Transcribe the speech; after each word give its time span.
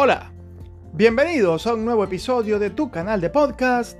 Hola, 0.00 0.30
bienvenidos 0.92 1.66
a 1.66 1.74
un 1.74 1.84
nuevo 1.84 2.04
episodio 2.04 2.60
de 2.60 2.70
tu 2.70 2.88
canal 2.88 3.20
de 3.20 3.30
podcast 3.30 3.98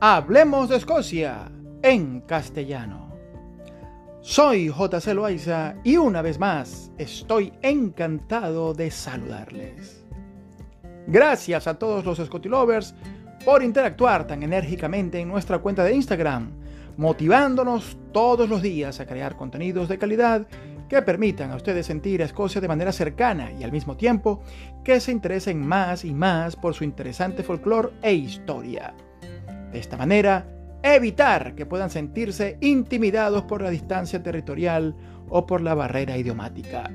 Hablemos 0.00 0.68
de 0.68 0.76
Escocia 0.78 1.48
en 1.82 2.22
castellano. 2.22 3.16
Soy 4.22 4.66
JC 4.70 5.14
Loaiza 5.14 5.76
y 5.84 5.98
una 5.98 6.20
vez 6.20 6.40
más 6.40 6.90
estoy 6.98 7.52
encantado 7.62 8.74
de 8.74 8.90
saludarles. 8.90 10.04
Gracias 11.06 11.68
a 11.68 11.78
todos 11.78 12.04
los 12.04 12.18
Scotilovers 12.18 12.96
por 13.44 13.62
interactuar 13.62 14.26
tan 14.26 14.42
enérgicamente 14.42 15.20
en 15.20 15.28
nuestra 15.28 15.60
cuenta 15.60 15.84
de 15.84 15.94
Instagram, 15.94 16.50
motivándonos 16.96 17.96
todos 18.12 18.48
los 18.48 18.62
días 18.62 18.98
a 18.98 19.06
crear 19.06 19.36
contenidos 19.36 19.88
de 19.88 19.96
calidad 19.96 20.48
que 20.88 21.02
permitan 21.02 21.50
a 21.50 21.56
ustedes 21.56 21.86
sentir 21.86 22.22
a 22.22 22.26
Escocia 22.26 22.60
de 22.60 22.68
manera 22.68 22.92
cercana 22.92 23.52
y 23.52 23.64
al 23.64 23.72
mismo 23.72 23.96
tiempo 23.96 24.40
que 24.84 25.00
se 25.00 25.12
interesen 25.12 25.66
más 25.66 26.04
y 26.04 26.12
más 26.12 26.56
por 26.56 26.74
su 26.74 26.84
interesante 26.84 27.42
folclore 27.42 27.90
e 28.02 28.12
historia. 28.12 28.94
De 29.72 29.78
esta 29.78 29.96
manera, 29.96 30.46
evitar 30.82 31.54
que 31.54 31.66
puedan 31.66 31.90
sentirse 31.90 32.58
intimidados 32.60 33.42
por 33.42 33.62
la 33.62 33.70
distancia 33.70 34.22
territorial 34.22 34.94
o 35.28 35.46
por 35.46 35.60
la 35.60 35.74
barrera 35.74 36.16
idiomática. 36.16 36.90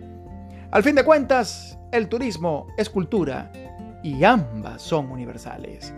Al 0.72 0.84
fin 0.84 0.96
de 0.96 1.04
cuentas, 1.04 1.78
el 1.92 2.08
turismo 2.08 2.68
es 2.78 2.90
cultura 2.90 3.52
y 4.04 4.24
ambas 4.24 4.82
son 4.82 5.12
universales. 5.12 5.94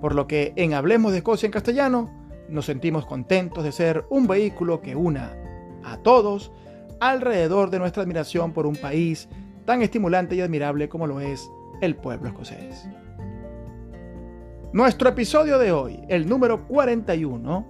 Por 0.00 0.14
lo 0.14 0.26
que 0.26 0.52
en 0.56 0.74
Hablemos 0.74 1.12
de 1.12 1.18
Escocia 1.18 1.46
en 1.46 1.52
castellano, 1.52 2.10
nos 2.48 2.66
sentimos 2.66 3.06
contentos 3.06 3.64
de 3.64 3.72
ser 3.72 4.04
un 4.10 4.26
vehículo 4.26 4.80
que 4.80 4.94
una 4.94 5.34
a 5.84 5.96
todos 5.98 6.52
alrededor 7.00 7.70
de 7.70 7.78
nuestra 7.78 8.02
admiración 8.02 8.52
por 8.52 8.66
un 8.66 8.76
país 8.76 9.28
tan 9.64 9.82
estimulante 9.82 10.34
y 10.34 10.40
admirable 10.40 10.88
como 10.88 11.06
lo 11.06 11.20
es 11.20 11.50
el 11.80 11.96
pueblo 11.96 12.28
escocés. 12.28 12.88
Nuestro 14.72 15.08
episodio 15.08 15.58
de 15.58 15.72
hoy, 15.72 16.00
el 16.08 16.28
número 16.28 16.66
41, 16.66 17.66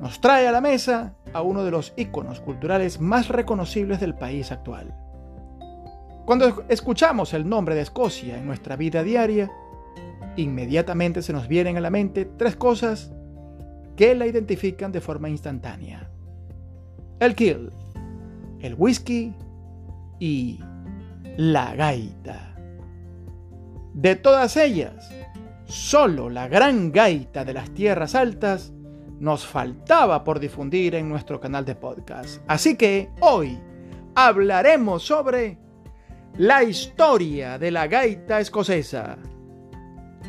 nos 0.00 0.20
trae 0.20 0.46
a 0.46 0.52
la 0.52 0.60
mesa 0.60 1.14
a 1.32 1.42
uno 1.42 1.64
de 1.64 1.70
los 1.70 1.92
íconos 1.96 2.40
culturales 2.40 3.00
más 3.00 3.28
reconocibles 3.28 4.00
del 4.00 4.14
país 4.14 4.52
actual. 4.52 4.94
Cuando 6.24 6.64
escuchamos 6.68 7.34
el 7.34 7.48
nombre 7.48 7.74
de 7.74 7.82
Escocia 7.82 8.38
en 8.38 8.46
nuestra 8.46 8.76
vida 8.76 9.02
diaria, 9.02 9.50
inmediatamente 10.36 11.22
se 11.22 11.32
nos 11.32 11.48
vienen 11.48 11.76
a 11.76 11.80
la 11.80 11.90
mente 11.90 12.24
tres 12.24 12.56
cosas 12.56 13.12
que 13.96 14.14
la 14.14 14.26
identifican 14.26 14.92
de 14.92 15.00
forma 15.00 15.28
instantánea. 15.28 16.08
El 17.18 17.34
kill, 17.34 17.72
el 18.62 18.74
whisky 18.78 19.34
y 20.18 20.60
la 21.36 21.74
gaita. 21.74 22.54
De 23.92 24.16
todas 24.16 24.56
ellas, 24.56 25.12
solo 25.66 26.30
la 26.30 26.48
gran 26.48 26.92
gaita 26.92 27.44
de 27.44 27.52
las 27.52 27.70
tierras 27.70 28.14
altas 28.14 28.72
nos 29.18 29.46
faltaba 29.46 30.24
por 30.24 30.40
difundir 30.40 30.94
en 30.94 31.08
nuestro 31.08 31.40
canal 31.40 31.64
de 31.64 31.74
podcast. 31.74 32.42
Así 32.46 32.76
que 32.76 33.10
hoy 33.20 33.58
hablaremos 34.14 35.02
sobre 35.02 35.58
la 36.38 36.62
historia 36.62 37.58
de 37.58 37.70
la 37.70 37.86
gaita 37.86 38.40
escocesa. 38.40 39.18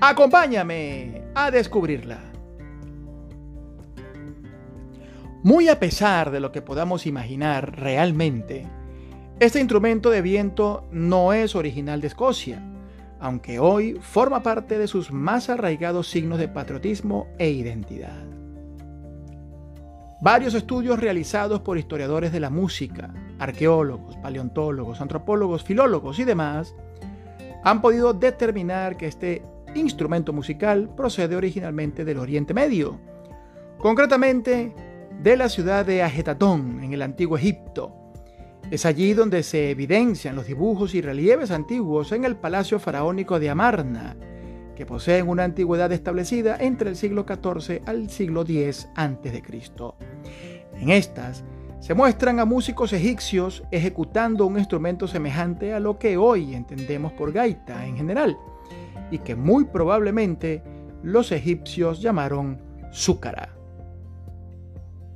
Acompáñame 0.02 1.24
a 1.34 1.50
descubrirla. 1.50 2.33
Muy 5.44 5.68
a 5.68 5.78
pesar 5.78 6.32
de 6.32 6.40
lo 6.40 6.54
que 6.54 6.62
podamos 6.62 7.06
imaginar 7.06 7.78
realmente, 7.78 8.66
este 9.42 9.60
instrumento 9.60 10.10
de 10.10 10.22
viento 10.22 10.88
no 10.90 11.34
es 11.34 11.54
original 11.54 12.00
de 12.00 12.08
Escocia, 12.08 12.64
aunque 13.20 13.60
hoy 13.60 14.00
forma 14.00 14.42
parte 14.42 14.78
de 14.78 14.88
sus 14.88 15.12
más 15.12 15.50
arraigados 15.50 16.08
signos 16.08 16.40
de 16.40 16.48
patriotismo 16.48 17.28
e 17.40 17.50
identidad. 17.50 18.24
Varios 20.22 20.54
estudios 20.54 20.98
realizados 20.98 21.60
por 21.60 21.78
historiadores 21.78 22.32
de 22.32 22.40
la 22.40 22.50
música, 22.50 23.14
arqueólogos, 23.38 24.16
paleontólogos, 24.16 25.02
antropólogos, 25.02 25.66
filólogos 25.66 26.20
y 26.20 26.24
demás 26.24 26.74
han 27.66 27.82
podido 27.82 28.14
determinar 28.14 28.96
que 28.96 29.08
este 29.08 29.42
instrumento 29.76 30.32
musical 30.32 30.90
procede 30.96 31.36
originalmente 31.36 32.06
del 32.06 32.20
Oriente 32.20 32.54
Medio, 32.54 32.98
concretamente 33.78 34.93
de 35.24 35.38
la 35.38 35.48
ciudad 35.48 35.86
de 35.86 36.04
Ajetatón, 36.04 36.84
en 36.84 36.92
el 36.92 37.02
antiguo 37.02 37.38
Egipto. 37.38 37.96
Es 38.70 38.86
allí 38.86 39.14
donde 39.14 39.42
se 39.42 39.70
evidencian 39.72 40.36
los 40.36 40.48
dibujos 40.48 40.94
y 40.96 41.02
relieves 41.02 41.50
antiguos 41.50 42.12
en 42.12 42.26
el 42.26 42.36
palacio 42.36 42.78
faraónico 42.78 43.40
de 43.40 43.50
Amarna, 43.50 44.18
que 44.76 44.86
poseen 44.86 45.30
una 45.30 45.46
antigüedad 45.46 45.94
establecida 45.94 46.58
entre 46.60 46.90
el 46.90 46.98
siglo 46.98 47.26
XIV 47.26 47.84
al 47.86 48.10
siglo 48.10 48.42
X 48.42 48.90
a.C. 48.96 49.44
En 50.74 50.90
estas 50.90 51.46
se 51.80 51.94
muestran 51.94 52.42
a 52.42 52.46
músicos 52.46 52.92
egipcios 52.92 53.64
ejecutando 53.72 54.46
un 54.46 54.58
instrumento 54.58 55.08
semejante 55.08 55.74
a 55.74 55.80
lo 55.80 56.00
que 56.00 56.18
hoy 56.18 56.54
entendemos 56.54 57.14
por 57.14 57.32
gaita 57.32 57.86
en 57.86 57.96
general, 57.96 58.38
y 59.10 59.20
que 59.20 59.38
muy 59.38 59.64
probablemente 59.64 60.62
los 61.02 61.32
egipcios 61.32 62.02
llamaron 62.02 62.60
zúcara. 62.92 63.53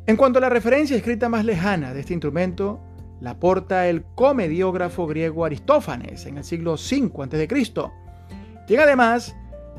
En 0.07 0.15
cuanto 0.15 0.39
a 0.39 0.41
la 0.41 0.47
referencia 0.47 0.95
escrita 0.95 1.27
más 1.27 1.43
lejana 1.43 1.93
de 1.93 1.99
este 1.99 2.13
instrumento, 2.13 2.79
la 3.19 3.31
aporta 3.31 3.89
el 3.89 4.05
comediógrafo 4.15 5.05
griego 5.05 5.43
Aristófanes 5.43 6.25
en 6.25 6.37
el 6.37 6.45
siglo 6.45 6.75
V 6.75 7.23
a.C., 7.23 7.47
quien 8.65 8.79
además 8.79 9.35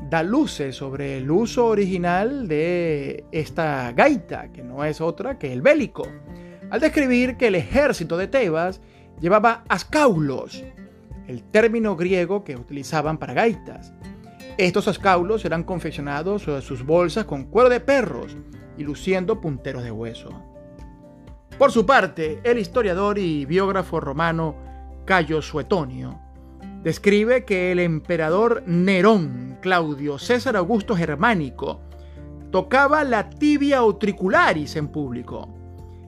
da 0.07 0.21
luces 0.21 0.75
sobre 0.75 1.17
el 1.17 1.31
uso 1.31 1.65
original 1.65 2.47
de 2.47 3.25
esta 3.31 3.91
gaita, 3.93 4.51
que 4.51 4.61
no 4.61 4.85
es 4.85 5.01
otra 5.01 5.39
que 5.39 5.51
el 5.51 5.63
bélico, 5.63 6.07
al 6.69 6.79
describir 6.79 7.35
que 7.35 7.47
el 7.47 7.55
ejército 7.55 8.15
de 8.15 8.27
Tebas 8.27 8.81
llevaba 9.19 9.63
ascaulos, 9.67 10.63
el 11.27 11.41
término 11.41 11.95
griego 11.95 12.43
que 12.43 12.55
utilizaban 12.55 13.17
para 13.17 13.33
gaitas. 13.33 13.93
Estos 14.59 14.87
ascaulos 14.87 15.43
eran 15.43 15.63
confeccionados 15.63 16.43
sobre 16.43 16.61
sus 16.61 16.85
bolsas 16.85 17.25
con 17.25 17.45
cuero 17.45 17.69
de 17.69 17.79
perros, 17.79 18.37
y 18.79 18.83
luciendo 18.83 19.39
punteros 19.39 19.83
de 19.83 19.91
hueso. 19.91 20.29
Por 21.59 21.71
su 21.71 21.85
parte, 21.85 22.39
el 22.43 22.57
historiador 22.57 23.19
y 23.19 23.45
biógrafo 23.45 23.99
romano 23.99 24.55
Cayo 25.05 25.41
Suetonio 25.41 26.17
describe 26.81 27.43
que 27.43 27.73
el 27.73 27.79
emperador 27.79 28.63
Nerón 28.65 29.57
Claudio 29.61 30.17
César 30.17 30.55
Augusto 30.55 30.95
Germánico 30.95 31.81
tocaba 32.51 33.03
la 33.03 33.29
tibia 33.29 33.83
utricularis 33.83 34.77
en 34.77 34.87
público. 34.87 35.49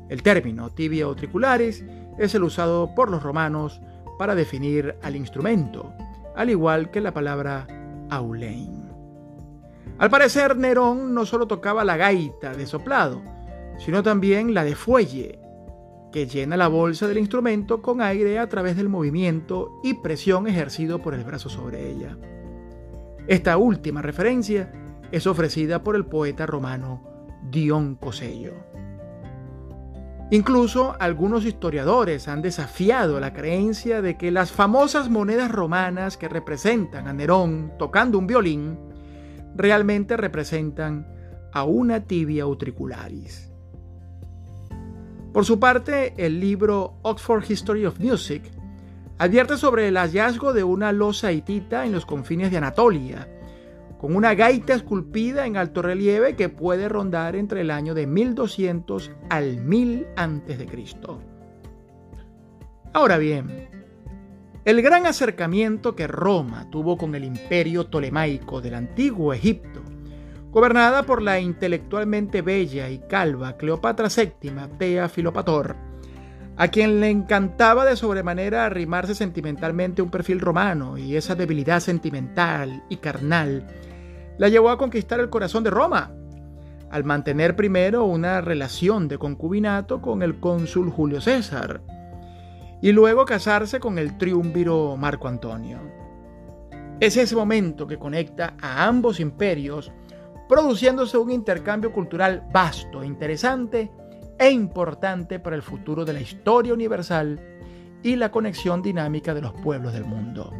El 0.10 0.24
término 0.24 0.70
tibia 0.70 1.08
utricularis 1.08 1.84
es 2.18 2.34
el 2.34 2.44
usado 2.44 2.96
por 2.96 3.12
los 3.12 3.22
romanos 3.22 3.82
para 4.18 4.36
definir 4.36 4.96
al 5.02 5.18
instrumento, 5.18 5.94
al 6.36 6.50
igual 6.50 6.92
que 6.92 7.02
la 7.02 7.14
palabra 7.14 7.68
aulein. 8.10 8.91
Al 10.02 10.10
parecer, 10.10 10.58
Nerón 10.58 11.14
no 11.14 11.28
solo 11.28 11.46
tocaba 11.46 11.84
la 11.84 11.96
gaita 11.96 12.56
de 12.56 12.66
soplado, 12.66 13.22
sino 13.78 14.02
también 14.02 14.52
la 14.52 14.64
de 14.64 14.74
fuelle, 14.74 15.38
que 16.12 16.26
llena 16.26 16.58
la 16.58 16.70
bolsa 16.70 17.08
del 17.08 17.20
instrumento 17.20 17.84
con 17.84 18.02
aire 18.02 18.40
a 18.40 18.50
través 18.50 18.76
del 18.76 18.90
movimiento 18.90 19.80
y 19.84 19.94
presión 19.94 20.48
ejercido 20.48 21.04
por 21.04 21.14
el 21.14 21.24
brazo 21.24 21.50
sobre 21.50 21.88
ella. 21.92 22.18
Esta 23.28 23.58
última 23.58 24.02
referencia 24.02 24.74
es 25.12 25.28
ofrecida 25.28 25.84
por 25.84 25.96
el 25.96 26.08
poeta 26.08 26.48
romano 26.48 27.04
Dion 27.52 27.94
Cosello. 27.94 28.56
Incluso 30.32 30.96
algunos 31.00 31.46
historiadores 31.46 32.28
han 32.28 32.42
desafiado 32.42 33.20
la 33.20 33.34
creencia 33.34 34.02
de 34.02 34.18
que 34.18 34.32
las 34.32 34.52
famosas 34.52 35.12
monedas 35.12 35.52
romanas 35.52 36.18
que 36.18 36.28
representan 36.28 37.08
a 37.08 37.14
Nerón 37.14 37.74
tocando 37.78 38.18
un 38.18 38.26
violín 38.26 38.91
realmente 39.62 40.18
representan 40.18 41.08
a 41.54 41.64
una 41.64 42.02
tibia 42.02 42.48
utricularis. 42.48 43.52
Por 45.34 45.46
su 45.46 45.60
parte, 45.60 46.14
el 46.18 46.40
libro 46.40 46.96
Oxford 47.04 47.44
History 47.50 47.86
of 47.86 48.00
Music 48.00 48.44
advierte 49.18 49.56
sobre 49.56 49.88
el 49.88 49.98
hallazgo 49.98 50.52
de 50.52 50.64
una 50.64 50.92
losa 50.92 51.32
hitita 51.32 51.86
en 51.86 51.92
los 51.92 52.06
confines 52.06 52.52
de 52.52 52.58
Anatolia, 52.58 53.28
con 54.00 54.16
una 54.16 54.34
gaita 54.34 54.74
esculpida 54.74 55.46
en 55.46 55.58
alto 55.58 55.82
relieve 55.82 56.36
que 56.36 56.50
puede 56.50 56.90
rondar 56.90 57.36
entre 57.36 57.62
el 57.62 57.72
año 57.72 57.94
de 57.94 58.08
1200 58.08 59.12
al 59.30 59.58
1000 59.58 60.08
a.C. 60.18 60.68
Ahora 62.94 63.18
bien, 63.18 63.70
el 64.64 64.82
gran 64.84 65.08
acercamiento 65.08 65.96
que 65.96 66.06
Roma 66.06 66.70
tuvo 66.70 66.96
con 66.96 67.16
el 67.16 67.24
imperio 67.24 67.88
tolemaico 67.88 68.62
del 68.62 68.76
antiguo 68.76 69.34
Egipto, 69.34 69.82
gobernada 70.52 71.04
por 71.04 71.24
la 71.24 71.40
intelectualmente 71.40 72.44
bella 72.44 72.90
y 72.90 73.00
calva 73.00 73.58
Cleopatra 73.58 74.08
VII 74.16 74.52
Tea 74.78 75.10
Filopator, 75.10 75.76
a 76.58 76.68
quien 76.68 77.00
le 77.00 77.10
encantaba 77.10 77.86
de 77.86 77.96
sobremanera 77.96 78.66
arrimarse 78.66 79.16
sentimentalmente 79.16 80.04
un 80.04 80.12
perfil 80.12 80.40
romano 80.40 80.96
y 80.96 81.16
esa 81.16 81.34
debilidad 81.34 81.80
sentimental 81.80 82.84
y 82.88 82.98
carnal 82.98 83.66
la 84.38 84.48
llevó 84.48 84.70
a 84.70 84.78
conquistar 84.78 85.20
el 85.20 85.32
corazón 85.32 85.64
de 85.64 85.72
Roma, 85.72 86.14
al 86.92 87.04
mantener 87.04 87.56
primero 87.56 88.04
una 88.06 88.42
relación 88.42 89.08
de 89.08 89.18
concubinato 89.18 90.02
con 90.02 90.22
el 90.22 90.40
cónsul 90.40 90.92
Julio 90.92 91.20
César 91.20 91.82
y 92.82 92.92
luego 92.92 93.26
casarse 93.26 93.80
con 93.80 93.98
el 93.98 94.18
triunviro 94.18 94.98
Marco 94.98 95.28
Antonio. 95.28 95.80
Es 97.00 97.18
ese 97.18 97.36
momento 97.36 97.88
que 97.88 97.98
conecta 97.98 98.56
a 98.62 98.86
ambos 98.86 99.20
imperios, 99.20 99.92
produciéndose 100.50 101.18
un 101.18 101.32
intercambio 101.32 101.92
cultural 101.92 102.44
vasto, 102.52 103.04
interesante 103.04 103.92
e 104.38 104.50
importante 104.50 105.40
para 105.40 105.56
el 105.56 105.62
futuro 105.62 106.04
de 106.04 106.14
la 106.14 106.22
historia 106.22 106.74
universal 106.74 107.40
y 108.04 108.16
la 108.16 108.32
conexión 108.32 108.82
dinámica 108.82 109.34
de 109.34 109.42
los 109.42 109.54
pueblos 109.54 109.94
del 109.94 110.06
mundo. 110.06 110.52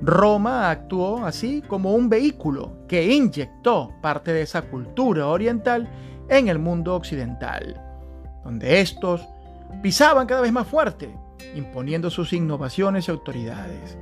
Roma 0.00 0.70
actuó 0.70 1.24
así 1.24 1.60
como 1.62 1.94
un 1.94 2.08
vehículo 2.08 2.86
que 2.86 3.12
inyectó 3.12 3.92
parte 4.00 4.32
de 4.32 4.42
esa 4.42 4.62
cultura 4.62 5.26
oriental 5.26 5.88
en 6.28 6.46
el 6.46 6.60
mundo 6.60 6.94
occidental, 6.94 7.82
donde 8.44 8.80
estos 8.80 9.26
pisaban 9.82 10.26
cada 10.26 10.40
vez 10.40 10.52
más 10.52 10.66
fuerte, 10.66 11.14
imponiendo 11.54 12.10
sus 12.10 12.32
innovaciones 12.32 13.08
y 13.08 13.10
autoridades. 13.10 13.96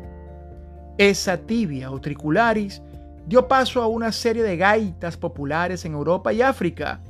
Esa 0.98 1.36
tibia 1.38 1.90
utricularis 1.90 2.82
dio 3.26 3.48
paso 3.48 3.82
a 3.82 3.86
una 3.86 4.12
serie 4.12 4.42
de 4.42 4.56
gaitas 4.56 5.16
populares 5.16 5.84
en 5.84 5.92
Europa 5.92 6.32
y 6.32 6.42
África, 6.42 7.00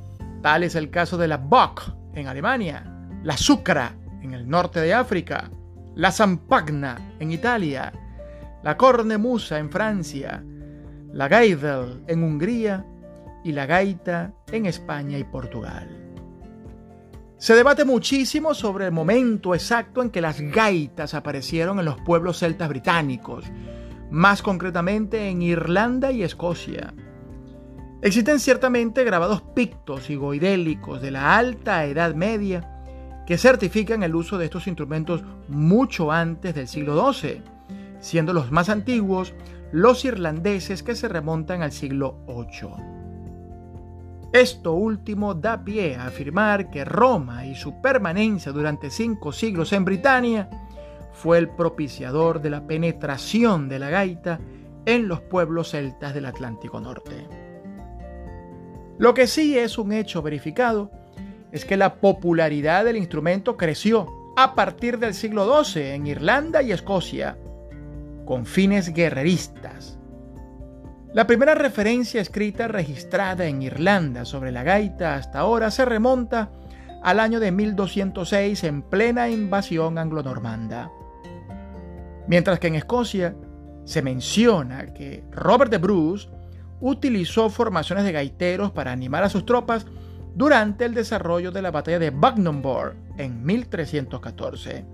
Tal 0.41 0.63
es 0.63 0.75
el 0.75 0.89
caso 0.89 1.17
de 1.17 1.27
la 1.27 1.37
Bock 1.37 1.91
en 2.13 2.27
Alemania, 2.27 2.83
la 3.23 3.35
Sucra 3.35 3.95
en 4.21 4.33
el 4.33 4.47
norte 4.47 4.79
de 4.79 4.93
África, 4.93 5.49
la 5.95 6.11
Zampagna 6.11 7.15
en 7.19 7.31
Italia, 7.31 7.91
la 8.63 8.77
Cornemusa 8.77 9.57
en 9.57 9.71
Francia, 9.71 10.43
la 11.11 11.27
Geidel 11.27 12.03
en 12.07 12.23
Hungría 12.23 12.85
y 13.43 13.51
la 13.51 13.65
gaita 13.65 14.31
en 14.51 14.67
España 14.67 15.17
y 15.17 15.23
Portugal. 15.23 16.06
Se 17.37 17.53
debate 17.53 17.85
muchísimo 17.85 18.55
sobre 18.55 18.85
el 18.85 18.91
momento 18.91 19.53
exacto 19.53 20.01
en 20.01 20.09
que 20.09 20.21
las 20.21 20.41
gaitas 20.41 21.13
aparecieron 21.13 21.77
en 21.77 21.85
los 21.85 21.97
pueblos 22.01 22.39
celtas 22.39 22.67
británicos, 22.67 23.45
más 24.09 24.41
concretamente 24.41 25.29
en 25.29 25.43
Irlanda 25.43 26.11
y 26.11 26.23
Escocia. 26.23 26.95
Existen 28.01 28.39
ciertamente 28.39 29.03
grabados 29.03 29.43
pictos 29.53 30.09
y 30.09 30.15
goidélicos 30.15 30.99
de 30.99 31.11
la 31.11 31.37
alta 31.37 31.85
Edad 31.85 32.15
Media 32.15 32.73
que 33.27 33.37
certifican 33.37 34.01
el 34.01 34.15
uso 34.15 34.39
de 34.39 34.45
estos 34.45 34.65
instrumentos 34.65 35.23
mucho 35.47 36.11
antes 36.11 36.55
del 36.55 36.67
siglo 36.67 37.13
XII, 37.13 37.43
siendo 37.99 38.33
los 38.33 38.51
más 38.51 38.69
antiguos 38.69 39.35
los 39.71 40.05
irlandeses 40.05 40.81
que 40.81 40.95
se 40.95 41.07
remontan 41.07 41.61
al 41.61 41.71
siglo 41.71 42.17
VIII. 42.27 42.96
Esto 44.37 44.73
último 44.73 45.33
da 45.33 45.57
pie 45.63 45.95
a 45.95 46.05
afirmar 46.05 46.69
que 46.69 46.85
Roma 46.85 47.47
y 47.47 47.55
su 47.55 47.81
permanencia 47.81 48.51
durante 48.51 48.91
cinco 48.91 49.31
siglos 49.31 49.73
en 49.73 49.83
Britania 49.83 50.47
fue 51.11 51.39
el 51.39 51.49
propiciador 51.49 52.39
de 52.39 52.51
la 52.51 52.67
penetración 52.67 53.67
de 53.67 53.79
la 53.79 53.89
gaita 53.89 54.39
en 54.85 55.07
los 55.07 55.21
pueblos 55.21 55.71
celtas 55.71 56.13
del 56.13 56.27
Atlántico 56.27 56.79
Norte. 56.79 57.27
Lo 58.99 59.15
que 59.15 59.25
sí 59.25 59.57
es 59.57 59.79
un 59.79 59.91
hecho 59.91 60.21
verificado 60.21 60.91
es 61.51 61.65
que 61.65 61.75
la 61.75 61.95
popularidad 61.95 62.85
del 62.85 62.97
instrumento 62.97 63.57
creció 63.57 64.05
a 64.37 64.53
partir 64.53 64.99
del 64.99 65.15
siglo 65.15 65.63
XII 65.63 65.93
en 65.95 66.05
Irlanda 66.05 66.61
y 66.61 66.73
Escocia, 66.73 67.39
con 68.27 68.45
fines 68.45 68.93
guerreristas. 68.93 69.96
La 71.13 71.25
primera 71.25 71.55
referencia 71.55 72.21
escrita 72.21 72.67
registrada 72.67 73.45
en 73.45 73.61
Irlanda 73.61 74.25
sobre 74.25 74.51
la 74.51 74.63
gaita 74.63 75.15
hasta 75.15 75.39
ahora 75.39 75.71
se 75.71 75.85
remonta 75.85 76.51
al 77.01 77.19
año 77.19 77.39
de 77.39 77.51
1206 77.51 78.63
en 78.65 78.81
plena 78.81 79.29
invasión 79.29 79.97
anglo-normanda. 79.97 80.91
Mientras 82.27 82.59
que 82.59 82.67
en 82.67 82.75
Escocia 82.75 83.35
se 83.85 84.01
menciona 84.01 84.93
que 84.93 85.23
Robert 85.31 85.71
de 85.71 85.77
Bruce 85.77 86.27
utilizó 86.81 87.49
formaciones 87.49 88.03
de 88.03 88.11
gaiteros 88.11 88.71
para 88.71 88.91
animar 88.91 89.23
a 89.23 89.29
sus 89.29 89.45
tropas 89.45 89.85
durante 90.35 90.85
el 90.85 90.93
desarrollo 90.93 91.51
de 91.51 91.61
la 91.61 91.71
batalla 91.71 91.99
de 91.99 92.09
Bucknambor 92.09 92.95
en 93.17 93.43
1314. 93.45 94.85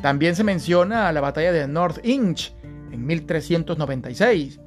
También 0.00 0.34
se 0.34 0.44
menciona 0.44 1.08
a 1.08 1.12
la 1.12 1.20
batalla 1.20 1.52
de 1.52 1.68
North 1.68 2.04
Inch 2.04 2.54
en 2.90 3.06
1396, 3.06 4.60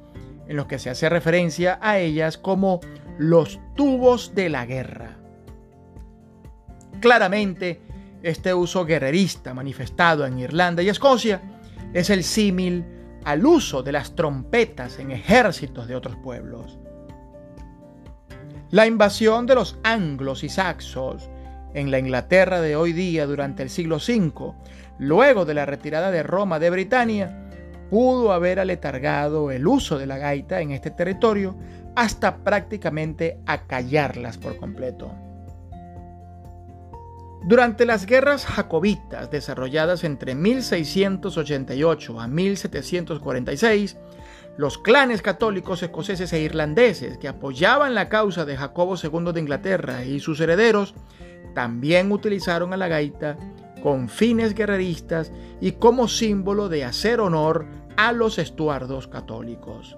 en 0.48 0.56
los 0.56 0.66
que 0.66 0.78
se 0.78 0.90
hace 0.90 1.08
referencia 1.08 1.78
a 1.80 1.98
ellas 1.98 2.38
como 2.38 2.80
los 3.18 3.60
tubos 3.76 4.34
de 4.34 4.48
la 4.48 4.66
guerra. 4.66 5.16
Claramente, 7.00 7.82
este 8.22 8.52
uso 8.52 8.84
guerrerista 8.84 9.54
manifestado 9.54 10.26
en 10.26 10.38
Irlanda 10.38 10.82
y 10.82 10.88
Escocia 10.88 11.40
es 11.92 12.10
el 12.10 12.24
símil 12.24 12.84
al 13.24 13.44
uso 13.46 13.82
de 13.82 13.92
las 13.92 14.14
trompetas 14.16 14.98
en 14.98 15.10
ejércitos 15.10 15.86
de 15.86 15.94
otros 15.94 16.16
pueblos. 16.16 16.78
La 18.70 18.86
invasión 18.86 19.46
de 19.46 19.54
los 19.54 19.78
anglos 19.82 20.44
y 20.44 20.48
saxos 20.48 21.28
en 21.74 21.90
la 21.90 21.98
Inglaterra 21.98 22.60
de 22.60 22.76
hoy 22.76 22.92
día 22.92 23.26
durante 23.26 23.62
el 23.62 23.70
siglo 23.70 23.96
V, 23.96 24.54
luego 24.98 25.44
de 25.44 25.54
la 25.54 25.66
retirada 25.66 26.10
de 26.10 26.22
Roma 26.22 26.58
de 26.58 26.70
Britania, 26.70 27.47
pudo 27.90 28.32
haber 28.32 28.60
aletargado 28.60 29.50
el 29.50 29.66
uso 29.66 29.98
de 29.98 30.06
la 30.06 30.18
gaita 30.18 30.60
en 30.60 30.72
este 30.72 30.90
territorio 30.90 31.56
hasta 31.96 32.38
prácticamente 32.38 33.40
acallarlas 33.46 34.38
por 34.38 34.56
completo. 34.56 35.10
Durante 37.44 37.86
las 37.86 38.04
guerras 38.04 38.44
jacobitas 38.44 39.30
desarrolladas 39.30 40.04
entre 40.04 40.34
1688 40.34 42.20
a 42.20 42.26
1746, 42.26 43.96
los 44.58 44.76
clanes 44.76 45.22
católicos 45.22 45.82
escoceses 45.82 46.32
e 46.32 46.40
irlandeses 46.40 47.16
que 47.16 47.28
apoyaban 47.28 47.94
la 47.94 48.08
causa 48.08 48.44
de 48.44 48.56
Jacobo 48.56 48.96
II 49.02 49.32
de 49.32 49.40
Inglaterra 49.40 50.04
y 50.04 50.18
sus 50.18 50.40
herederos 50.40 50.94
también 51.54 52.12
utilizaron 52.12 52.72
a 52.72 52.76
la 52.76 52.88
gaita 52.88 53.38
con 53.82 54.08
fines 54.08 54.54
guerreristas 54.54 55.32
y 55.60 55.72
como 55.72 56.08
símbolo 56.08 56.68
de 56.68 56.84
hacer 56.84 57.20
honor 57.20 57.66
a 57.96 58.12
los 58.12 58.38
estuardos 58.38 59.08
católicos. 59.08 59.96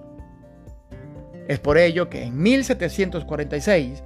Es 1.47 1.59
por 1.59 1.77
ello 1.77 2.09
que 2.09 2.23
en 2.23 2.41
1746 2.41 4.03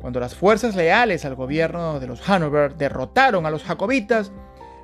cuando 0.00 0.20
las 0.20 0.34
fuerzas 0.34 0.76
leales 0.76 1.24
al 1.24 1.34
gobierno 1.34 1.98
de 1.98 2.06
los 2.06 2.28
Hanover 2.28 2.76
derrotaron 2.76 3.46
a 3.46 3.50
los 3.50 3.64
jacobitas, 3.64 4.32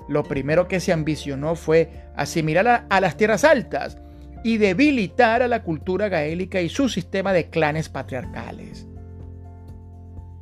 lo 0.08 0.24
primero 0.24 0.68
que 0.68 0.80
se 0.80 0.92
ambicionó 0.92 1.54
fue 1.54 2.08
asimilar 2.16 2.86
a, 2.88 3.00
las 3.00 3.16
tierras 3.16 3.44
altas 3.44 3.96
y 4.42 4.58
debilitar 4.58 5.42
a 5.42 5.48
la 5.48 5.62
cultura 5.62 6.08
gaélica 6.08 6.60
y 6.60 6.68
su 6.68 6.88
sistema 6.88 7.32
de 7.32 7.48
clanes 7.48 7.88
patriarcales. 7.88 8.86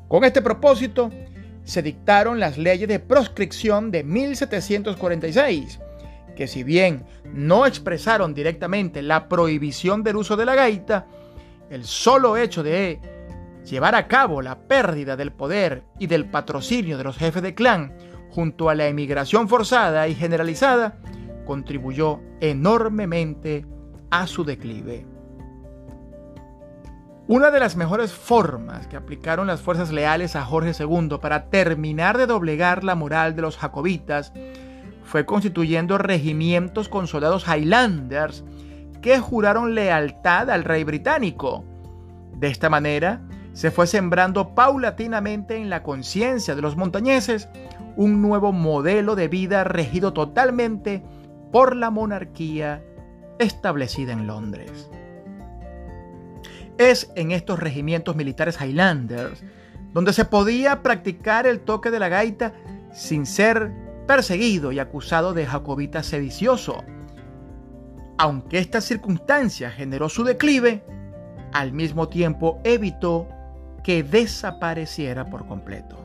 Con 0.09 0.25
este 0.25 0.43
propósito, 0.43 1.11
se 1.65 1.83
dictaron 1.83 2.41
las 2.41 2.59
leyes 2.59 2.89
de 2.89 2.99
proscripción 2.99 3.91
de 3.91 4.05
1746, 4.05 5.81
que 6.37 6.47
si 6.47 6.65
bien 6.65 7.05
no 7.25 7.67
expresaron 7.67 8.35
directamente 8.35 9.03
la 9.03 9.29
prohibición 9.29 10.03
del 10.03 10.17
uso 10.17 10.37
de 10.37 10.45
la 10.45 10.55
gaita, 10.55 11.07
el 11.71 11.85
solo 11.85 12.37
hecho 12.37 12.63
de 12.63 13.01
llevar 13.65 13.95
a 13.95 14.09
cabo 14.09 14.43
la 14.43 14.59
pérdida 14.59 15.17
del 15.17 15.33
poder 15.33 15.85
y 15.99 16.07
del 16.07 16.29
patrocinio 16.29 16.99
de 16.99 17.05
los 17.05 17.17
jefes 17.17 17.43
de 17.43 17.55
clan 17.55 17.97
junto 18.31 18.69
a 18.69 18.75
la 18.75 18.89
emigración 18.89 19.49
forzada 19.49 20.09
y 20.09 20.15
generalizada 20.15 20.99
contribuyó 21.45 22.21
enormemente 22.41 23.67
a 24.11 24.27
su 24.27 24.45
declive. 24.45 25.12
Una 27.29 27.53
de 27.53 27.61
las 27.61 27.77
mejores 27.77 28.13
formas 28.13 28.89
que 28.89 28.97
aplicaron 28.97 29.47
las 29.47 29.61
fuerzas 29.61 29.93
leales 29.93 30.35
a 30.35 30.45
Jorge 30.45 30.73
II 30.79 31.19
para 31.21 31.51
terminar 31.51 32.19
de 32.19 32.27
doblegar 32.27 32.83
la 32.83 32.97
moral 32.97 33.37
de 33.37 33.43
los 33.43 33.57
jacobitas 33.57 34.33
fue 35.05 35.25
constituyendo 35.25 35.99
regimientos 35.99 36.89
con 36.89 37.07
soldados 37.07 37.47
Highlanders 37.47 38.45
que 39.01 39.21
juraron 39.21 39.75
lealtad 39.75 40.51
al 40.51 40.65
rey 40.65 40.83
británico. 40.83 41.65
De 42.35 42.49
esta 42.49 42.69
manera, 42.69 43.21
se 43.53 43.71
fue 43.71 43.87
sembrando 43.87 44.55
paulatinamente 44.55 45.57
en 45.57 45.71
la 45.71 45.85
conciencia 45.85 46.57
de 46.57 46.63
los 46.63 46.77
montañeses 46.77 47.49
un 47.95 48.21
nuevo 48.21 48.53
modelo 48.53 49.15
de 49.15 49.29
vida 49.29 49.63
regido 49.63 50.13
totalmente 50.13 51.05
por 51.53 51.77
la 51.77 51.91
monarquía 51.91 52.83
establecida 53.39 54.13
en 54.13 54.27
Londres. 54.27 54.91
Es 56.91 57.13
en 57.15 57.31
estos 57.31 57.61
regimientos 57.61 58.17
militares 58.17 58.59
Highlanders 58.61 59.45
donde 59.93 60.13
se 60.13 60.25
podía 60.25 60.83
practicar 60.83 61.47
el 61.47 61.61
toque 61.61 61.93
de 61.93 62.01
la 62.01 62.09
gaita 62.09 62.55
sin 62.93 63.25
ser 63.25 63.71
perseguido 64.09 64.73
y 64.73 64.81
acusado 64.81 65.33
de 65.33 65.47
jacobita 65.47 66.03
sedicioso. 66.03 66.83
Aunque 68.19 68.59
esta 68.59 68.81
circunstancia 68.81 69.71
generó 69.71 70.09
su 70.09 70.25
declive, 70.25 70.83
al 71.53 71.73
mismo 71.73 72.09
tiempo 72.09 72.61
evitó 72.65 73.29
que 73.85 74.03
desapareciera 74.03 75.31
por 75.31 75.47
completo. 75.47 75.99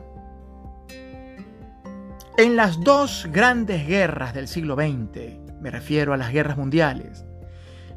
En 2.36 2.54
las 2.54 2.78
dos 2.84 3.26
grandes 3.32 3.84
guerras 3.84 4.32
del 4.32 4.46
siglo 4.46 4.76
XX, 4.76 5.40
me 5.60 5.72
refiero 5.72 6.12
a 6.12 6.16
las 6.16 6.32
guerras 6.32 6.56
mundiales, 6.56 7.24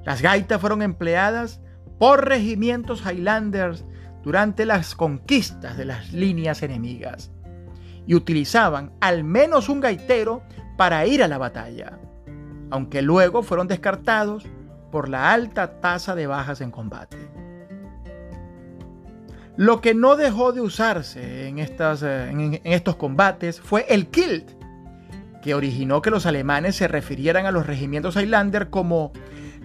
las 0.04 0.24
gaitas 0.24 0.60
fueron 0.60 0.82
empleadas 0.82 1.62
por 2.02 2.28
regimientos 2.28 3.04
Highlanders 3.06 3.86
durante 4.24 4.66
las 4.66 4.96
conquistas 4.96 5.78
de 5.78 5.86
las 5.86 6.12
líneas 6.12 6.64
enemigas 6.64 7.32
y 8.08 8.16
utilizaban 8.16 8.92
al 9.02 9.24
menos 9.24 9.70
un 9.70 9.82
gaitero 9.82 10.42
para 10.78 11.06
ir 11.06 11.22
a 11.22 11.28
la 11.28 11.38
batalla, 11.38 12.00
aunque 12.72 13.04
luego 13.04 13.44
fueron 13.44 13.68
descartados 13.68 14.48
por 14.92 15.10
la 15.10 15.32
alta 15.32 15.80
tasa 15.80 16.16
de 16.16 16.26
bajas 16.26 16.62
en 16.62 16.72
combate. 16.72 17.18
Lo 19.56 19.80
que 19.80 19.94
no 19.94 20.16
dejó 20.16 20.54
de 20.54 20.62
usarse 20.62 21.50
en, 21.50 21.60
estas, 21.60 22.02
eh, 22.02 22.32
en, 22.32 22.62
estos 22.64 22.96
combates 22.96 23.62
fue 23.62 23.86
el 23.90 24.08
kilt, 24.08 24.50
que 25.44 25.54
originó 25.54 26.02
que 26.02 26.10
los 26.10 26.26
alemanes 26.26 26.78
se 26.78 26.88
refirieran 26.88 27.46
a 27.46 27.52
los 27.52 27.68
regimientos 27.68 28.16
Highlander 28.16 28.72
como 28.72 29.12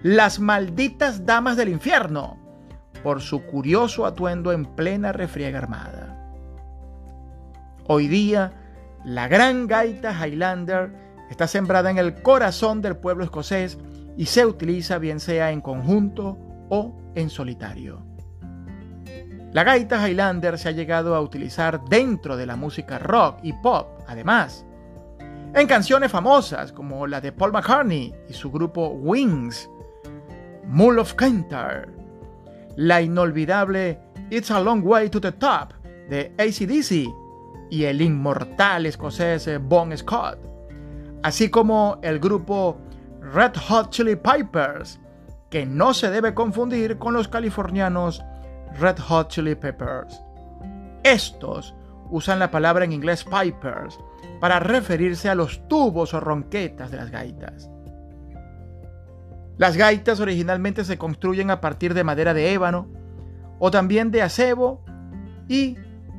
las 0.03 0.39
malditas 0.39 1.27
damas 1.27 1.57
del 1.57 1.69
infierno, 1.69 2.39
por 3.03 3.21
su 3.21 3.43
curioso 3.43 4.07
atuendo 4.07 4.53
en 4.53 4.65
plena 4.65 5.13
refriega 5.13 5.59
armada. 5.59 6.35
Hoy 7.87 8.09
día, 8.09 8.53
la 9.05 9.29
gran 9.29 9.67
gaita 9.67 10.13
Highlander 10.13 10.93
está 11.31 11.47
sembrada 11.47 11.91
en 11.91 11.99
el 11.99 12.23
corazón 12.23 12.83
del 12.83 12.97
pueblo 12.97 13.25
escocés 13.25 13.79
y 14.17 14.27
se 14.27 14.45
utiliza 14.45 14.99
bien 14.99 15.21
sea 15.21 15.51
en 15.53 15.61
conjunto 15.61 16.39
o 16.69 16.97
en 17.15 17.31
solitario. 17.31 18.05
La 19.53 19.65
gaita 19.65 20.07
Highlander 20.07 20.59
se 20.59 20.69
ha 20.69 20.73
llegado 20.73 21.15
a 21.15 21.21
utilizar 21.21 21.81
dentro 21.89 22.37
de 22.37 22.47
la 22.47 22.57
música 22.57 22.99
rock 22.99 23.39
y 23.43 23.53
pop, 23.55 24.01
además, 24.07 24.67
en 25.55 25.67
canciones 25.67 26.11
famosas 26.11 26.73
como 26.73 27.07
la 27.07 27.21
de 27.21 27.33
Paul 27.33 27.53
McCartney 27.53 28.13
y 28.29 28.33
su 28.35 28.51
grupo 28.51 28.89
Wings, 28.89 29.71
Mull 30.69 30.99
of 30.99 31.15
Cantar, 31.15 31.89
la 32.77 33.01
inolvidable 33.01 34.01
It's 34.31 34.51
a 34.51 34.61
Long 34.61 34.83
Way 34.85 35.11
to 35.11 35.21
the 35.21 35.31
Top 35.33 35.73
de 36.11 36.35
ACDC 36.39 37.09
y 37.71 37.85
el 37.85 38.01
inmortal 38.01 38.87
escocés 38.87 39.49
Bon 39.69 39.97
Scott, 39.97 40.39
así 41.23 41.51
como 41.51 42.01
el 42.03 42.19
grupo 42.19 42.79
Red 43.21 43.53
Hot 43.69 43.91
Chili 43.91 44.17
Pipers, 44.17 44.99
que 45.51 45.65
no 45.65 45.95
se 45.95 46.11
debe 46.11 46.35
confundir 46.35 46.99
con 46.99 47.15
los 47.15 47.29
californianos 47.29 48.25
Red 48.79 48.99
Hot 48.99 49.29
Chili 49.29 49.55
Peppers. 49.55 50.21
Estos 51.05 51.75
usan 52.11 52.41
la 52.41 52.51
palabra 52.51 52.85
en 52.85 52.93
inglés 52.93 53.25
pipers 53.25 53.99
para 54.41 54.59
referirse 54.59 55.29
a 55.29 55.37
los 55.37 55.67
tubos 55.69 56.13
o 56.13 56.21
ronquetas 56.21 56.91
de 56.91 56.97
las 56.97 57.11
gaitas. 57.11 57.71
Las 59.59 59.77
gaitas 59.77 60.21
originalmente 60.21 60.85
se 60.85 60.99
construyen 60.99 61.51
a 61.51 61.61
partir 61.61 61.95
de 61.95 62.05
madera 62.05 62.35
de 62.35 62.53
ébano 62.53 62.89
o 63.59 63.71
también 63.71 64.11
de 64.11 64.23
acebo 64.23 64.85
y 65.49 65.77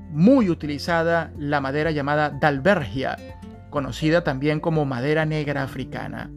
muy 0.10 0.50
utilizada 0.50 1.32
la 1.38 1.62
madera 1.62 1.91
llamada 1.91 2.29
dalbergia, 2.29 3.17
conocida 3.70 4.24
también 4.24 4.60
como 4.60 4.86
madera 4.86 5.25
negra 5.25 5.63
africana. 5.63 6.32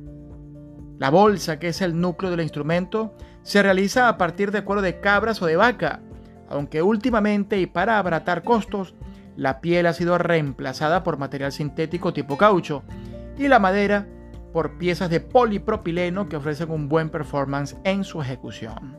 La 0.98 1.08
bolsa, 1.08 1.58
que 1.58 1.68
es 1.68 1.80
el 1.80 1.98
núcleo 1.98 2.30
del 2.30 2.42
instrumento, 2.42 3.14
se 3.42 3.62
realiza 3.62 4.08
a 4.08 4.18
partir 4.18 4.50
de 4.50 4.64
cuero 4.64 4.82
de 4.82 5.00
cabras 5.00 5.40
o 5.40 5.46
de 5.46 5.56
vaca, 5.56 6.00
aunque 6.50 6.82
últimamente 6.82 7.58
y 7.58 7.66
para 7.66 7.98
abaratar 7.98 8.42
costos, 8.42 8.94
la 9.36 9.62
piel 9.62 9.86
ha 9.86 9.94
sido 9.94 10.18
reemplazada 10.18 11.02
por 11.02 11.16
material 11.16 11.52
sintético 11.52 12.12
tipo 12.12 12.36
caucho 12.36 12.82
y 13.38 13.48
la 13.48 13.58
madera 13.58 14.06
por 14.52 14.78
piezas 14.78 15.10
de 15.10 15.20
polipropileno 15.20 16.28
que 16.28 16.36
ofrecen 16.36 16.70
un 16.70 16.88
buen 16.88 17.10
performance 17.10 17.76
en 17.84 18.04
su 18.04 18.20
ejecución. 18.20 18.98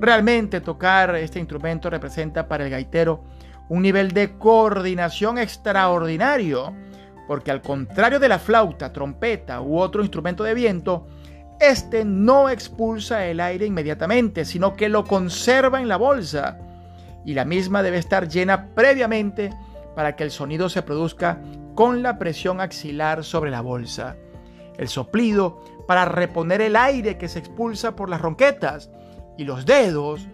Realmente 0.00 0.60
tocar 0.60 1.14
este 1.14 1.38
instrumento 1.38 1.88
representa 1.88 2.48
para 2.48 2.64
el 2.64 2.70
gaitero 2.70 3.22
un 3.68 3.82
nivel 3.82 4.10
de 4.10 4.36
coordinación 4.36 5.38
extraordinario, 5.38 6.74
porque 7.28 7.50
al 7.50 7.62
contrario 7.62 8.18
de 8.18 8.28
la 8.28 8.38
flauta, 8.38 8.92
trompeta 8.92 9.60
u 9.60 9.78
otro 9.78 10.02
instrumento 10.02 10.42
de 10.42 10.54
viento, 10.54 11.06
este 11.60 12.04
no 12.04 12.50
expulsa 12.50 13.26
el 13.26 13.38
aire 13.38 13.66
inmediatamente, 13.66 14.44
sino 14.44 14.74
que 14.74 14.88
lo 14.88 15.04
conserva 15.04 15.80
en 15.80 15.86
la 15.86 15.96
bolsa, 15.96 16.58
y 17.24 17.34
la 17.34 17.44
misma 17.44 17.82
debe 17.82 17.98
estar 17.98 18.28
llena 18.28 18.66
previamente 18.74 19.50
para 19.94 20.16
que 20.16 20.24
el 20.24 20.32
sonido 20.32 20.68
se 20.68 20.82
produzca 20.82 21.38
con 21.74 22.02
la 22.02 22.18
presión 22.18 22.60
axilar 22.60 23.24
sobre 23.24 23.50
la 23.50 23.60
bolsa. 23.60 24.16
El 24.76 24.88
soplido 24.88 25.60
para 25.86 26.04
reponer 26.04 26.60
el 26.60 26.76
aire 26.76 27.18
que 27.18 27.28
se 27.28 27.38
expulsa 27.38 27.96
por 27.96 28.08
las 28.08 28.20
ronquetas 28.20 28.90
y 29.36 29.44
los 29.44 29.66
dedos 29.66 30.28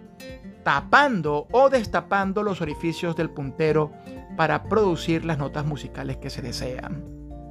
tapando 0.62 1.46
o 1.50 1.70
destapando 1.70 2.42
los 2.42 2.60
orificios 2.60 3.16
del 3.16 3.30
puntero 3.30 3.92
para 4.36 4.64
producir 4.64 5.24
las 5.24 5.38
notas 5.38 5.64
musicales 5.64 6.18
que 6.18 6.30
se 6.30 6.42
desean. 6.42 7.04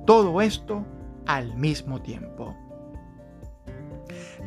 Todo 0.06 0.42
esto 0.42 0.86
al 1.26 1.56
mismo 1.56 2.02
tiempo. 2.02 2.56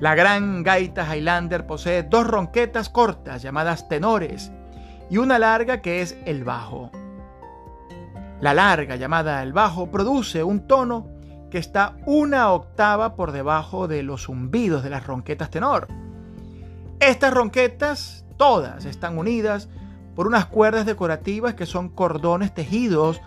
La 0.00 0.14
gran 0.14 0.62
gaita 0.62 1.04
Highlander 1.04 1.66
posee 1.66 2.04
dos 2.04 2.26
ronquetas 2.26 2.88
cortas 2.88 3.42
llamadas 3.42 3.88
tenores 3.88 4.50
y 5.10 5.18
una 5.18 5.38
larga 5.38 5.82
que 5.82 6.00
es 6.00 6.16
el 6.24 6.44
bajo. 6.44 6.90
La 8.40 8.54
larga 8.54 8.96
llamada 8.96 9.42
el 9.42 9.52
bajo 9.52 9.90
produce 9.90 10.42
un 10.42 10.66
tono 10.66 11.08
que 11.50 11.58
está 11.58 11.96
una 12.06 12.52
octava 12.52 13.16
por 13.16 13.32
debajo 13.32 13.88
de 13.88 14.02
los 14.02 14.26
zumbidos 14.26 14.82
de 14.82 14.90
las 14.90 15.06
ronquetas 15.06 15.50
tenor 15.50 15.88
estas 17.00 17.32
ronquetas, 17.32 18.26
todas, 18.36 18.84
están 18.84 19.16
unidas 19.16 19.70
por 20.14 20.26
unas 20.26 20.46
cuerdas 20.46 20.84
decorativas 20.84 21.54
que 21.54 21.64
son 21.64 21.88
cordones 21.88 22.52
tejidos 22.52 23.22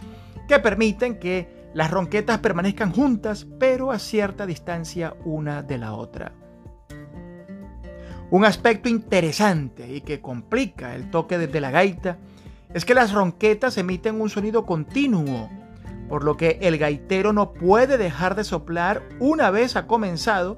que 0.47 0.59
permiten 0.59 1.17
que 1.17 1.71
las 1.73 1.89
ronquetas 1.89 2.37
permanezcan 2.37 2.93
juntas, 2.93 3.47
pero 3.59 3.91
a 3.91 3.97
cierta 3.97 4.45
distancia 4.45 5.15
una 5.25 5.63
de 5.63 5.79
la 5.79 5.93
otra. 5.93 6.33
Un 8.29 8.45
aspecto 8.45 8.89
interesante 8.89 9.91
y 9.91 10.01
que 10.01 10.21
complica 10.21 10.93
el 10.93 11.09
toque 11.09 11.39
desde 11.39 11.59
la 11.59 11.71
gaita 11.71 12.19
es 12.73 12.85
que 12.85 12.93
las 12.93 13.11
ronquetas 13.11 13.77
emiten 13.77 14.19
un 14.19 14.29
sonido 14.29 14.65
continuo, 14.65 15.49
por 16.09 16.23
lo 16.23 16.37
que 16.37 16.59
el 16.61 16.77
gaitero 16.77 17.33
no 17.33 17.53
puede 17.53 17.97
dejar 17.97 18.35
de 18.35 18.43
soplar 18.43 19.03
una 19.19 19.51
vez 19.51 19.75
ha 19.75 19.87
comenzado, 19.87 20.57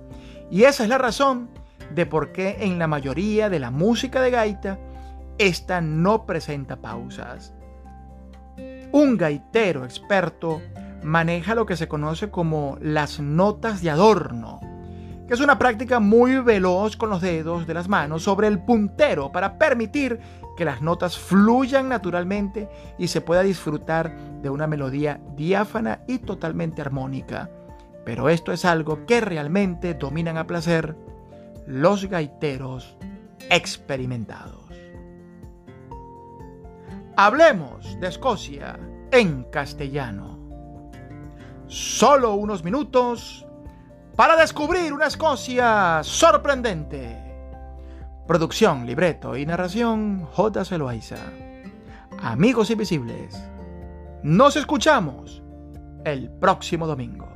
y 0.49 0.63
esa 0.63 0.83
es 0.83 0.89
la 0.89 0.97
razón 0.97 1.49
de 1.93 2.05
por 2.05 2.31
qué 2.31 2.57
en 2.61 2.79
la 2.79 2.87
mayoría 2.87 3.49
de 3.49 3.59
la 3.59 3.71
música 3.71 4.21
de 4.21 4.31
gaita 4.31 4.79
esta 5.37 5.81
no 5.81 6.25
presenta 6.25 6.77
pausas. 6.77 7.53
Un 8.91 9.17
gaitero 9.17 9.83
experto 9.83 10.61
maneja 11.03 11.55
lo 11.55 11.65
que 11.65 11.75
se 11.75 11.87
conoce 11.87 12.29
como 12.29 12.77
las 12.81 13.19
notas 13.19 13.81
de 13.81 13.89
adorno, 13.89 14.61
que 15.27 15.33
es 15.33 15.41
una 15.41 15.59
práctica 15.59 15.99
muy 15.99 16.39
veloz 16.39 16.95
con 16.95 17.09
los 17.09 17.21
dedos 17.21 17.67
de 17.67 17.73
las 17.73 17.89
manos 17.89 18.23
sobre 18.23 18.47
el 18.47 18.59
puntero 18.59 19.31
para 19.31 19.57
permitir 19.57 20.19
que 20.55 20.65
las 20.65 20.81
notas 20.81 21.17
fluyan 21.17 21.89
naturalmente 21.89 22.69
y 22.97 23.07
se 23.07 23.21
pueda 23.21 23.43
disfrutar 23.43 24.15
de 24.41 24.49
una 24.49 24.67
melodía 24.67 25.19
diáfana 25.35 26.03
y 26.07 26.19
totalmente 26.19 26.81
armónica. 26.81 27.49
Pero 28.05 28.29
esto 28.29 28.51
es 28.51 28.65
algo 28.65 29.05
que 29.05 29.21
realmente 29.21 29.93
dominan 29.93 30.37
a 30.37 30.47
placer 30.47 30.95
los 31.65 32.05
gaiteros 32.05 32.97
experimentados. 33.49 34.65
Hablemos 37.17 37.99
de 37.99 38.07
Escocia 38.07 38.79
en 39.11 39.43
castellano. 39.45 40.37
Solo 41.67 42.35
unos 42.35 42.63
minutos 42.63 43.45
para 44.15 44.35
descubrir 44.35 44.93
una 44.93 45.07
Escocia 45.07 46.01
sorprendente. 46.03 47.24
Producción, 48.27 48.87
libreto 48.87 49.37
y 49.37 49.45
narración 49.45 50.25
J. 50.33 50.65
Celoaiza. 50.65 51.17
Amigos 52.23 52.71
invisibles, 52.71 53.39
nos 54.23 54.55
escuchamos 54.55 55.43
el 56.05 56.31
próximo 56.31 56.87
domingo. 56.87 57.34